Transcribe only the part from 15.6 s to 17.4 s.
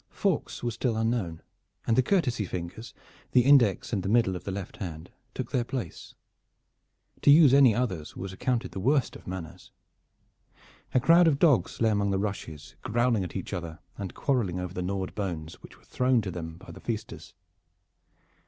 which were thrown to them by the feasters.